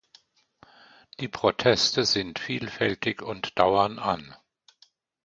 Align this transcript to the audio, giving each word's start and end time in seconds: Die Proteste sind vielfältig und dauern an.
Die 1.19 1.27
Proteste 1.27 2.05
sind 2.05 2.39
vielfältig 2.39 3.21
und 3.21 3.59
dauern 3.59 3.99
an. 3.99 4.35